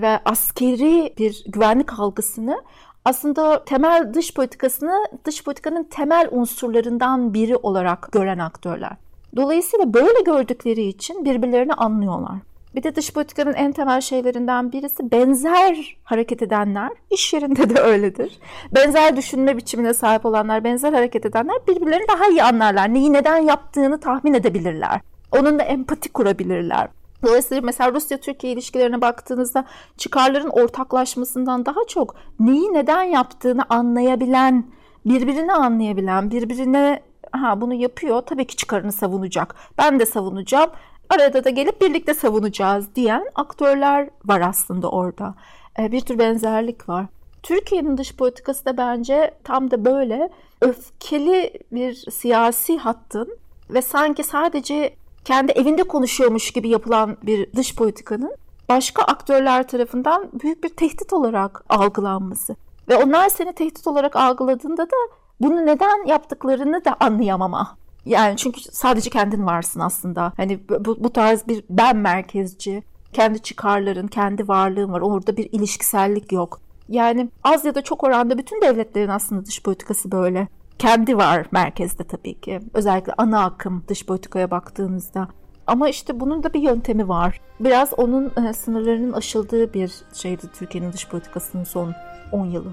ve 0.00 0.20
askeri 0.24 1.14
bir 1.18 1.44
güvenlik 1.46 1.98
algısını 1.98 2.62
aslında 3.06 3.64
temel 3.64 4.14
dış 4.14 4.34
politikasını 4.34 5.06
dış 5.24 5.44
politikanın 5.44 5.84
temel 5.84 6.28
unsurlarından 6.30 7.34
biri 7.34 7.56
olarak 7.56 8.12
gören 8.12 8.38
aktörler. 8.38 8.92
Dolayısıyla 9.36 9.94
böyle 9.94 10.20
gördükleri 10.20 10.82
için 10.82 11.24
birbirlerini 11.24 11.74
anlıyorlar. 11.74 12.36
Bir 12.74 12.82
de 12.82 12.94
dış 12.94 13.12
politikanın 13.12 13.54
en 13.54 13.72
temel 13.72 14.00
şeylerinden 14.00 14.72
birisi 14.72 15.10
benzer 15.10 15.96
hareket 16.04 16.42
edenler, 16.42 16.90
iş 17.10 17.32
yerinde 17.32 17.74
de 17.74 17.80
öyledir. 17.80 18.38
Benzer 18.74 19.16
düşünme 19.16 19.56
biçimine 19.56 19.94
sahip 19.94 20.26
olanlar, 20.26 20.64
benzer 20.64 20.92
hareket 20.92 21.26
edenler 21.26 21.56
birbirlerini 21.68 22.08
daha 22.08 22.26
iyi 22.26 22.42
anlarlar. 22.42 22.94
Neyi 22.94 23.12
neden 23.12 23.38
yaptığını 23.38 24.00
tahmin 24.00 24.34
edebilirler. 24.34 25.00
Onunla 25.32 25.62
empati 25.62 26.08
kurabilirler. 26.08 26.88
Dolayısıyla 27.26 27.62
mesela 27.62 27.92
Rusya-Türkiye 27.92 28.52
ilişkilerine 28.52 29.00
baktığınızda 29.00 29.64
çıkarların 29.96 30.48
ortaklaşmasından 30.48 31.66
daha 31.66 31.80
çok 31.88 32.14
neyi 32.40 32.72
neden 32.72 33.02
yaptığını 33.02 33.62
anlayabilen, 33.68 34.64
birbirini 35.06 35.52
anlayabilen, 35.52 36.30
birbirine 36.30 37.02
ha 37.32 37.60
bunu 37.60 37.74
yapıyor 37.74 38.22
tabii 38.22 38.46
ki 38.46 38.56
çıkarını 38.56 38.92
savunacak. 38.92 39.54
Ben 39.78 40.00
de 40.00 40.06
savunacağım. 40.06 40.70
Arada 41.10 41.44
da 41.44 41.50
gelip 41.50 41.80
birlikte 41.80 42.14
savunacağız 42.14 42.94
diyen 42.94 43.24
aktörler 43.34 44.08
var 44.24 44.40
aslında 44.40 44.90
orada. 44.90 45.34
Ee, 45.78 45.92
bir 45.92 46.00
tür 46.00 46.18
benzerlik 46.18 46.88
var. 46.88 47.06
Türkiye'nin 47.42 47.98
dış 47.98 48.16
politikası 48.16 48.64
da 48.64 48.76
bence 48.76 49.34
tam 49.44 49.70
da 49.70 49.84
böyle 49.84 50.30
öfkeli 50.60 51.52
bir 51.72 51.94
siyasi 51.94 52.78
hattın 52.78 53.38
ve 53.70 53.82
sanki 53.82 54.24
sadece 54.24 54.94
kendi 55.26 55.52
evinde 55.52 55.82
konuşuyormuş 55.82 56.50
gibi 56.50 56.68
yapılan 56.68 57.16
bir 57.22 57.52
dış 57.52 57.74
politikanın 57.74 58.34
başka 58.68 59.02
aktörler 59.02 59.68
tarafından 59.68 60.30
büyük 60.42 60.64
bir 60.64 60.68
tehdit 60.68 61.12
olarak 61.12 61.64
algılanması. 61.68 62.56
Ve 62.88 62.96
onlar 62.96 63.28
seni 63.28 63.52
tehdit 63.52 63.86
olarak 63.86 64.16
algıladığında 64.16 64.82
da 64.82 64.96
bunu 65.40 65.66
neden 65.66 66.06
yaptıklarını 66.06 66.84
da 66.84 66.96
anlayamama. 67.00 67.76
Yani 68.04 68.36
çünkü 68.36 68.60
sadece 68.60 69.10
kendin 69.10 69.46
varsın 69.46 69.80
aslında. 69.80 70.32
Hani 70.36 70.60
bu, 70.68 71.04
bu 71.04 71.12
tarz 71.12 71.48
bir 71.48 71.64
ben 71.70 71.96
merkezci, 71.96 72.82
kendi 73.12 73.38
çıkarların, 73.38 74.06
kendi 74.06 74.48
varlığın 74.48 74.92
var. 74.92 75.00
Orada 75.00 75.36
bir 75.36 75.48
ilişkisellik 75.52 76.32
yok. 76.32 76.60
Yani 76.88 77.28
az 77.44 77.64
ya 77.64 77.74
da 77.74 77.82
çok 77.82 78.04
oranda 78.04 78.38
bütün 78.38 78.62
devletlerin 78.62 79.08
aslında 79.08 79.46
dış 79.46 79.62
politikası 79.62 80.12
böyle 80.12 80.48
kendi 80.78 81.16
var 81.16 81.46
merkezde 81.50 82.04
tabii 82.04 82.40
ki. 82.40 82.60
Özellikle 82.74 83.12
ana 83.18 83.44
akım 83.44 83.84
dış 83.88 84.06
politikaya 84.06 84.50
baktığınızda. 84.50 85.28
Ama 85.66 85.88
işte 85.88 86.20
bunun 86.20 86.42
da 86.42 86.52
bir 86.52 86.60
yöntemi 86.60 87.08
var. 87.08 87.40
Biraz 87.60 87.92
onun 87.96 88.32
e, 88.48 88.52
sınırlarının 88.52 89.12
aşıldığı 89.12 89.74
bir 89.74 89.92
şeydi 90.12 90.42
Türkiye'nin 90.58 90.92
dış 90.92 91.08
politikasının 91.08 91.64
son 91.64 91.94
10 92.32 92.46
yılı. 92.46 92.70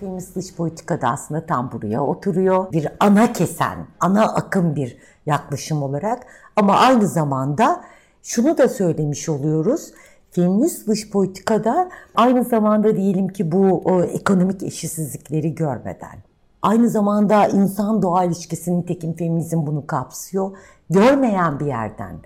Feminist 0.00 0.36
dış 0.36 0.54
politikada 0.54 1.08
aslında 1.08 1.46
tam 1.46 1.72
buraya 1.72 2.02
oturuyor. 2.02 2.72
Bir 2.72 2.88
ana 3.00 3.32
kesen, 3.32 3.86
ana 4.00 4.24
akım 4.24 4.76
bir 4.76 4.96
yaklaşım 5.26 5.82
olarak 5.82 6.26
ama 6.56 6.76
aynı 6.76 7.06
zamanda 7.06 7.84
şunu 8.22 8.58
da 8.58 8.68
söylemiş 8.68 9.28
oluyoruz 9.28 9.92
feminist 10.32 10.88
dış 10.88 11.10
politikada 11.10 11.90
aynı 12.14 12.44
zamanda 12.44 12.96
diyelim 12.96 13.28
ki 13.28 13.52
bu 13.52 13.82
o, 13.84 14.02
ekonomik 14.02 14.62
eşitsizlikleri 14.62 15.54
görmeden, 15.54 16.18
aynı 16.62 16.88
zamanda 16.88 17.46
insan 17.46 18.02
doğa 18.02 18.24
ilişkisinin 18.24 18.82
tekim 18.82 19.12
feminizm 19.12 19.66
bunu 19.66 19.86
kapsıyor, 19.86 20.56
görmeyen 20.90 21.60
bir 21.60 21.66
yerden 21.66 22.16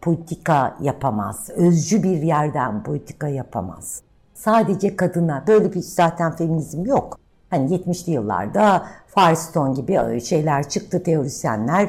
politika 0.00 0.76
yapamaz, 0.80 1.50
özcü 1.50 2.02
bir 2.02 2.22
yerden 2.22 2.82
politika 2.82 3.28
yapamaz. 3.28 4.02
Sadece 4.34 4.96
kadına 4.96 5.44
böyle 5.46 5.72
bir 5.72 5.80
zaten 5.80 6.36
feminizm 6.36 6.84
yok. 6.84 7.18
Hani 7.50 7.74
70'li 7.74 8.12
yıllarda 8.12 8.86
Firestone 9.06 9.74
gibi 9.74 10.20
şeyler 10.20 10.68
çıktı 10.68 11.02
teorisyenler, 11.02 11.88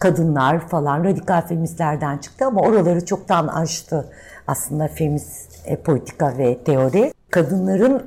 kadınlar 0.00 0.68
falan 0.68 1.04
radikal 1.04 1.46
feministlerden 1.46 2.18
çıktı 2.18 2.46
ama 2.46 2.60
oraları 2.60 3.04
çoktan 3.04 3.46
aştı 3.46 4.10
aslında 4.46 4.88
feminist 4.88 5.60
e, 5.64 5.76
politika 5.76 6.38
ve 6.38 6.64
teori. 6.64 7.12
Kadınların 7.30 8.06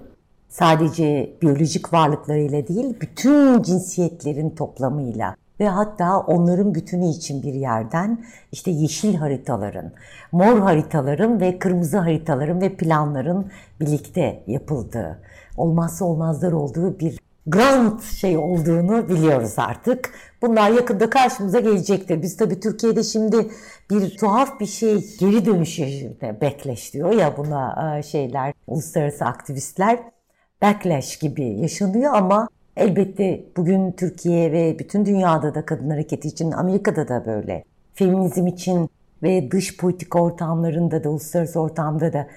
sadece 0.49 1.33
biyolojik 1.41 1.93
varlıklarıyla 1.93 2.67
değil, 2.67 2.95
bütün 3.01 3.61
cinsiyetlerin 3.61 4.49
toplamıyla 4.49 5.35
ve 5.59 5.67
hatta 5.67 6.19
onların 6.19 6.75
bütünü 6.75 7.07
için 7.07 7.43
bir 7.43 7.53
yerden 7.53 8.25
işte 8.51 8.71
yeşil 8.71 9.15
haritaların, 9.15 9.91
mor 10.31 10.59
haritaların 10.59 11.41
ve 11.41 11.59
kırmızı 11.59 11.97
haritaların 11.97 12.61
ve 12.61 12.75
planların 12.75 13.51
birlikte 13.79 14.43
yapıldığı, 14.47 15.19
olmazsa 15.57 16.05
olmazlar 16.05 16.51
olduğu 16.51 16.99
bir 16.99 17.19
grand 17.47 18.01
şey 18.01 18.37
olduğunu 18.37 19.09
biliyoruz 19.09 19.53
artık. 19.57 20.09
Bunlar 20.41 20.69
yakında 20.69 21.09
karşımıza 21.09 21.59
gelecektir. 21.59 22.21
Biz 22.21 22.37
tabii 22.37 22.59
Türkiye'de 22.59 23.03
şimdi 23.03 23.47
bir 23.91 24.17
tuhaf 24.17 24.59
bir 24.59 24.65
şey 24.65 25.17
geri 25.19 25.45
dönüş 25.45 25.79
yaşında 25.79 26.41
backlash 26.41 26.93
diyor 26.93 27.11
ya 27.11 27.37
buna 27.37 27.97
e, 27.97 28.03
şeyler 28.03 28.53
uluslararası 28.67 29.25
aktivistler 29.25 29.99
backlash 30.61 31.19
gibi 31.19 31.43
yaşanıyor 31.43 32.13
ama 32.13 32.47
Elbette 32.77 33.43
bugün 33.57 33.91
Türkiye 33.91 34.51
ve 34.51 34.79
bütün 34.79 35.05
dünyada 35.05 35.55
da 35.55 35.65
kadın 35.65 35.89
hareketi 35.89 36.27
için, 36.27 36.51
Amerika'da 36.51 37.07
da 37.07 37.25
böyle. 37.25 37.63
Feminizm 37.93 38.47
için 38.47 38.89
ve 39.23 39.51
dış 39.51 39.77
politik 39.77 40.15
ortamlarında 40.15 41.03
da, 41.03 41.09
uluslararası 41.09 41.59
ortamda 41.59 42.13
da 42.13 42.27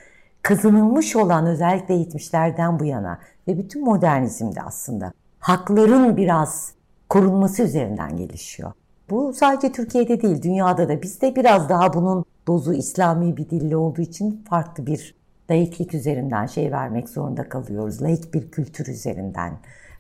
kazanılmış 0.42 1.16
olan 1.16 1.46
özellikle 1.46 1.94
70'lerden 1.94 2.78
bu 2.78 2.84
yana 2.84 3.18
ve 3.50 3.58
bütün 3.58 3.84
modernizmde 3.84 4.62
aslında 4.62 5.12
hakların 5.38 6.16
biraz 6.16 6.72
korunması 7.08 7.62
üzerinden 7.62 8.16
gelişiyor. 8.16 8.72
Bu 9.10 9.32
sadece 9.32 9.72
Türkiye'de 9.72 10.22
değil, 10.22 10.42
dünyada 10.42 10.88
da. 10.88 11.02
Bizde 11.02 11.36
biraz 11.36 11.68
daha 11.68 11.94
bunun 11.94 12.24
dozu 12.46 12.72
İslami 12.72 13.36
bir 13.36 13.50
dille 13.50 13.76
olduğu 13.76 14.00
için 14.00 14.44
farklı 14.50 14.86
bir 14.86 15.14
laiklik 15.50 15.94
üzerinden 15.94 16.46
şey 16.46 16.72
vermek 16.72 17.08
zorunda 17.08 17.48
kalıyoruz. 17.48 18.02
Laik 18.02 18.34
bir 18.34 18.50
kültür 18.50 18.86
üzerinden 18.86 19.52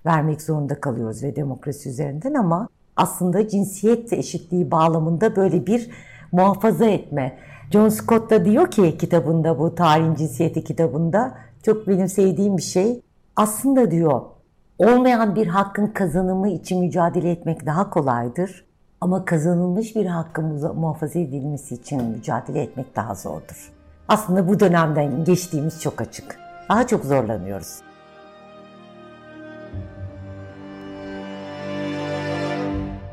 vermek 0.06 0.42
zorunda 0.42 0.80
kalıyoruz 0.80 1.22
ve 1.22 1.36
demokrasi 1.36 1.88
üzerinden 1.88 2.34
ama 2.34 2.68
aslında 2.96 3.48
cinsiyet 3.48 4.12
eşitliği 4.12 4.70
bağlamında 4.70 5.36
böyle 5.36 5.66
bir 5.66 5.90
muhafaza 6.32 6.84
etme. 6.84 7.38
John 7.70 7.88
Scott 7.88 8.30
da 8.30 8.44
diyor 8.44 8.70
ki 8.70 8.98
kitabında 8.98 9.58
bu 9.58 9.74
tarihin 9.74 10.14
cinsiyeti 10.14 10.64
kitabında 10.64 11.34
çok 11.62 11.88
benim 11.88 12.08
sevdiğim 12.08 12.56
bir 12.56 12.62
şey. 12.62 13.02
Aslında 13.40 13.90
diyor 13.90 14.22
olmayan 14.78 15.36
bir 15.36 15.46
hakkın 15.46 15.86
kazanımı 15.86 16.48
için 16.48 16.80
mücadele 16.80 17.30
etmek 17.30 17.66
daha 17.66 17.90
kolaydır. 17.90 18.64
Ama 19.00 19.24
kazanılmış 19.24 19.96
bir 19.96 20.06
hakkın 20.06 20.74
muhafaza 20.78 21.18
edilmesi 21.18 21.74
için 21.74 22.04
mücadele 22.04 22.62
etmek 22.62 22.96
daha 22.96 23.14
zordur. 23.14 23.72
Aslında 24.08 24.48
bu 24.48 24.60
dönemden 24.60 25.24
geçtiğimiz 25.24 25.82
çok 25.82 26.00
açık. 26.00 26.38
Daha 26.68 26.86
çok 26.86 27.04
zorlanıyoruz. 27.04 27.80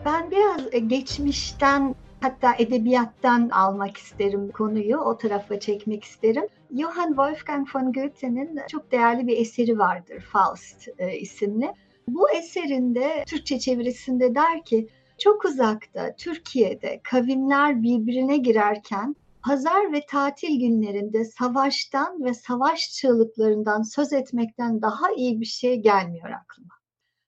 Ben 0.06 0.32
biraz 0.32 0.62
e, 0.72 0.80
geçmişten 0.80 1.96
hatta 2.22 2.56
edebiyattan 2.58 3.50
almak 3.50 3.98
isterim 3.98 4.52
konuyu, 4.52 4.98
o 4.98 5.18
tarafa 5.18 5.60
çekmek 5.60 6.04
isterim. 6.04 6.48
Johann 6.80 7.08
Wolfgang 7.08 7.76
von 7.76 7.94
Goethe'nin 7.94 8.60
çok 8.68 8.92
değerli 8.92 9.28
bir 9.28 9.38
eseri 9.38 9.80
vardır, 9.80 10.20
Faust 10.20 10.88
e, 10.98 11.18
isimli. 11.18 11.74
Bu 12.08 12.32
eserinde 12.32 13.24
Türkçe 13.28 13.60
çevirisinde 13.60 14.36
der 14.36 14.64
ki 14.66 14.88
çok 15.18 15.46
uzakta 15.46 16.16
Türkiye'de 16.16 17.02
kavimler 17.04 17.84
birbirine 17.84 18.38
girerken 18.38 19.16
pazar 19.48 19.94
ve 19.94 20.02
tatil 20.10 20.60
günlerinde 20.60 21.26
savaştan 21.26 22.24
ve 22.24 22.34
savaş 22.34 22.92
çığlıklarından 22.92 23.82
söz 23.82 24.14
etmekten 24.14 24.82
daha 24.82 25.12
iyi 25.12 25.42
bir 25.42 25.46
şey 25.46 25.76
gelmiyor 25.76 26.30
aklıma. 26.30 26.74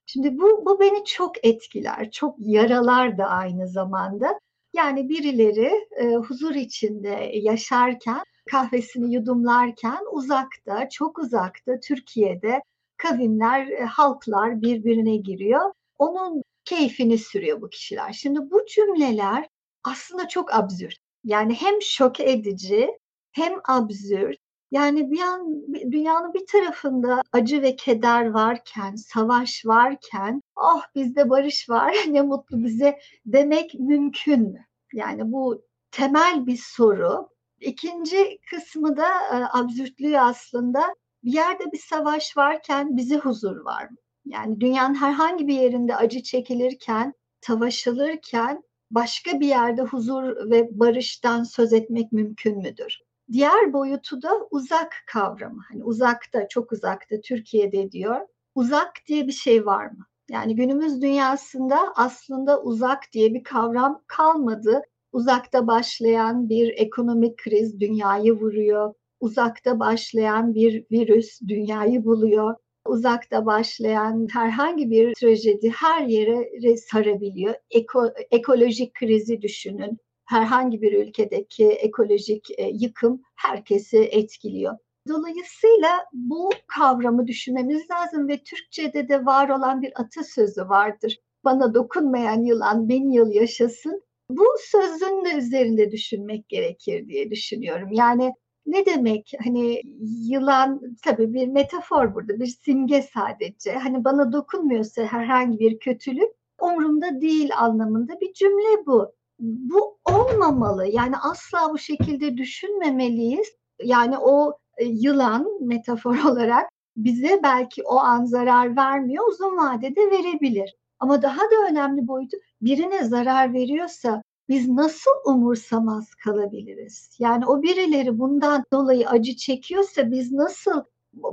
Şimdi 0.05 0.39
bu, 0.39 0.65
bu 0.65 0.79
beni 0.79 1.05
çok 1.05 1.46
etkiler, 1.46 2.12
çok 2.12 2.36
yaralar 2.39 3.17
da 3.17 3.25
aynı 3.25 3.67
zamanda. 3.67 4.39
Yani 4.73 5.09
birileri 5.09 5.88
e, 5.97 6.15
huzur 6.15 6.55
içinde 6.55 7.31
yaşarken, 7.33 8.23
kahvesini 8.51 9.13
yudumlarken 9.13 9.99
uzakta, 10.11 10.89
çok 10.89 11.19
uzakta 11.19 11.79
Türkiye'de 11.79 12.61
kavimler, 12.97 13.67
e, 13.67 13.85
halklar 13.85 14.61
birbirine 14.61 15.15
giriyor. 15.17 15.73
Onun 15.97 16.43
keyfini 16.65 17.17
sürüyor 17.17 17.61
bu 17.61 17.69
kişiler. 17.69 18.13
Şimdi 18.13 18.39
bu 18.51 18.65
cümleler 18.65 19.47
aslında 19.83 20.27
çok 20.27 20.53
absürt. 20.53 20.95
Yani 21.23 21.53
hem 21.53 21.81
şok 21.81 22.19
edici 22.19 22.89
hem 23.31 23.53
absürt. 23.67 24.38
Yani 24.71 25.11
bir 25.11 25.21
an 25.21 25.63
dünyanın 25.91 26.33
bir 26.33 26.45
tarafında 26.47 27.21
acı 27.33 27.61
ve 27.61 27.75
keder 27.75 28.29
varken, 28.29 28.95
savaş 28.95 29.65
varken, 29.65 30.41
oh 30.55 30.81
bizde 30.95 31.29
barış 31.29 31.69
var, 31.69 31.95
ne 32.07 32.21
mutlu 32.21 32.63
bize 32.63 32.99
demek 33.25 33.73
mümkün 33.73 34.41
mü? 34.41 34.65
Yani 34.93 35.31
bu 35.31 35.65
temel 35.91 36.45
bir 36.47 36.59
soru. 36.63 37.29
İkinci 37.59 38.39
kısmı 38.49 38.97
da 38.97 39.07
e, 39.07 39.59
absürtlüğü 39.59 40.19
aslında 40.19 40.95
bir 41.23 41.33
yerde 41.33 41.71
bir 41.71 41.77
savaş 41.77 42.38
varken 42.38 42.97
bize 42.97 43.17
huzur 43.17 43.65
var 43.65 43.83
mı? 43.89 43.97
Yani 44.25 44.59
dünyanın 44.61 44.95
herhangi 44.95 45.47
bir 45.47 45.53
yerinde 45.53 45.95
acı 45.95 46.23
çekilirken, 46.23 47.13
savaşılırken 47.41 48.63
başka 48.91 49.39
bir 49.39 49.47
yerde 49.47 49.82
huzur 49.82 50.23
ve 50.51 50.79
barıştan 50.79 51.43
söz 51.43 51.73
etmek 51.73 52.12
mümkün 52.12 52.58
müdür? 52.58 53.09
Diğer 53.31 53.73
boyutu 53.73 54.21
da 54.21 54.47
uzak 54.51 54.95
kavramı. 55.07 55.61
Hani 55.69 55.83
uzakta, 55.83 56.47
çok 56.47 56.71
uzakta 56.71 57.21
Türkiye'de 57.21 57.91
diyor. 57.91 58.19
Uzak 58.55 58.93
diye 59.07 59.27
bir 59.27 59.31
şey 59.31 59.65
var 59.65 59.85
mı? 59.85 60.05
Yani 60.29 60.55
günümüz 60.55 61.01
dünyasında 61.01 61.93
aslında 61.95 62.61
uzak 62.61 63.03
diye 63.13 63.33
bir 63.33 63.43
kavram 63.43 64.01
kalmadı. 64.07 64.81
Uzakta 65.11 65.67
başlayan 65.67 66.49
bir 66.49 66.73
ekonomik 66.77 67.37
kriz 67.37 67.79
dünyayı 67.79 68.33
vuruyor. 68.33 68.93
Uzakta 69.19 69.79
başlayan 69.79 70.53
bir 70.55 70.85
virüs 70.91 71.41
dünyayı 71.47 72.05
buluyor 72.05 72.55
uzakta 72.89 73.45
başlayan 73.45 74.27
herhangi 74.33 74.89
bir 74.89 75.13
trajedi 75.13 75.69
her 75.69 76.05
yere 76.05 76.77
sarabiliyor. 76.77 77.55
Eko, 77.71 78.13
ekolojik 78.31 78.93
krizi 78.93 79.41
düşünün. 79.41 79.97
Herhangi 80.29 80.81
bir 80.81 81.07
ülkedeki 81.07 81.67
ekolojik 81.69 82.47
e, 82.57 82.69
yıkım 82.73 83.21
herkesi 83.35 83.97
etkiliyor. 83.97 84.77
Dolayısıyla 85.07 85.89
bu 86.13 86.49
kavramı 86.67 87.27
düşünmemiz 87.27 87.89
lazım 87.91 88.27
ve 88.27 88.43
Türkçe'de 88.43 89.09
de 89.09 89.25
var 89.25 89.49
olan 89.49 89.81
bir 89.81 90.01
atasözü 90.01 90.61
vardır. 90.61 91.17
Bana 91.45 91.73
dokunmayan 91.73 92.43
yılan 92.43 92.89
bin 92.89 93.11
yıl 93.11 93.31
yaşasın. 93.31 94.03
Bu 94.29 94.45
sözün 94.59 95.25
de 95.25 95.37
üzerinde 95.37 95.91
düşünmek 95.91 96.49
gerekir 96.49 97.07
diye 97.07 97.31
düşünüyorum. 97.31 97.89
Yani 97.91 98.33
ne 98.65 98.85
demek 98.85 99.31
hani 99.43 99.81
yılan 100.29 100.81
tabii 101.03 101.33
bir 101.33 101.47
metafor 101.47 102.15
burada 102.15 102.39
bir 102.39 102.47
simge 102.47 103.01
sadece 103.01 103.71
hani 103.71 104.03
bana 104.03 104.33
dokunmuyorsa 104.33 105.03
herhangi 105.03 105.59
bir 105.59 105.79
kötülük 105.79 106.29
umurumda 106.61 107.21
değil 107.21 107.49
anlamında 107.57 108.19
bir 108.21 108.33
cümle 108.33 108.85
bu. 108.85 109.18
Bu 109.39 109.97
olmamalı 110.06 110.88
yani 110.88 111.17
asla 111.17 111.69
bu 111.73 111.78
şekilde 111.78 112.38
düşünmemeliyiz. 112.38 113.47
Yani 113.84 114.17
o 114.17 114.58
e, 114.78 114.86
yılan 114.86 115.47
metafor 115.62 116.23
olarak 116.32 116.69
bize 116.97 117.39
belki 117.43 117.84
o 117.84 117.97
an 117.97 118.25
zarar 118.25 118.75
vermiyor 118.75 119.28
uzun 119.28 119.58
vadede 119.58 120.12
verebilir. 120.12 120.75
Ama 120.99 121.21
daha 121.21 121.41
da 121.41 121.69
önemli 121.69 122.08
boyutu 122.08 122.38
birine 122.62 123.04
zarar 123.04 123.54
veriyorsa 123.54 124.23
biz 124.49 124.69
nasıl 124.69 125.12
umursamaz 125.25 126.15
kalabiliriz? 126.23 127.15
Yani 127.19 127.45
o 127.45 127.62
birileri 127.62 128.19
bundan 128.19 128.63
dolayı 128.73 129.10
acı 129.10 129.36
çekiyorsa 129.36 130.12
biz 130.12 130.32
nasıl 130.32 130.84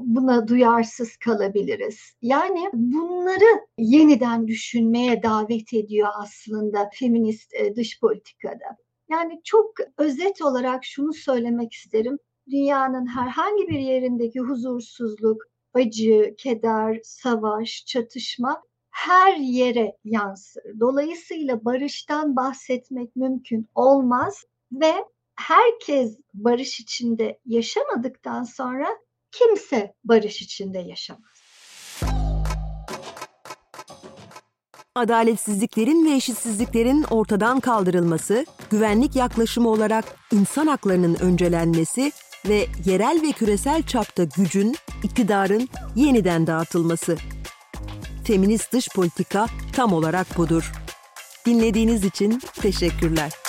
buna 0.01 0.49
duyarsız 0.49 1.17
kalabiliriz? 1.17 1.99
Yani 2.23 2.71
bunları 2.73 3.67
yeniden 3.79 4.49
düşünmeye 4.49 5.23
davet 5.23 5.73
ediyor 5.73 6.09
aslında 6.19 6.91
feminist 6.93 7.55
e, 7.55 7.77
dış 7.77 8.01
politikada. 8.01 8.77
Yani 9.11 9.41
çok 9.45 9.75
özet 9.99 10.43
olarak 10.43 10.85
şunu 10.85 11.13
söylemek 11.13 11.73
isterim. 11.73 12.19
Dünyanın 12.51 13.07
herhangi 13.07 13.69
bir 13.69 13.79
yerindeki 13.79 14.41
huzursuzluk, 14.41 15.43
acı, 15.75 16.35
keder, 16.39 17.01
savaş, 17.03 17.85
çatışma 17.87 18.63
her 18.91 19.37
yere 19.37 19.97
yansır. 20.05 20.63
Dolayısıyla 20.81 21.65
barıştan 21.65 22.37
bahsetmek 22.37 23.17
mümkün 23.17 23.69
olmaz 23.75 24.45
ve 24.73 24.95
herkes 25.35 26.19
barış 26.35 26.81
içinde 26.81 27.39
yaşamadıktan 27.45 28.43
sonra 28.43 28.89
kimse 29.39 29.95
barış 30.05 30.43
içinde 30.43 30.79
yaşamaz. 30.79 31.37
Adaletsizliklerin 34.95 36.07
ve 36.07 36.15
eşitsizliklerin 36.15 37.03
ortadan 37.11 37.61
kaldırılması, 37.61 38.47
güvenlik 38.71 39.17
yaklaşımı 39.17 39.69
olarak 39.69 40.05
insan 40.33 40.67
haklarının 40.67 41.15
öncelenmesi 41.15 42.13
ve 42.49 42.67
yerel 42.85 43.23
ve 43.23 43.33
küresel 43.33 43.83
çapta 43.83 44.25
gücün, 44.25 44.77
iktidarın 45.03 45.69
yeniden 45.97 46.47
dağıtılması 46.47 47.17
feminist 48.27 48.73
dış 48.73 48.89
politika 48.89 49.47
tam 49.73 49.93
olarak 49.93 50.39
budur. 50.39 50.73
Dinlediğiniz 51.47 52.05
için 52.05 52.41
teşekkürler. 52.63 53.46